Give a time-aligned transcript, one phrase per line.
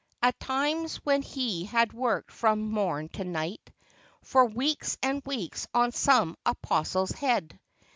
[0.23, 3.71] At times, when he had worked from morn to night
[4.23, 7.59] For weeks and weeks on some apostle's head.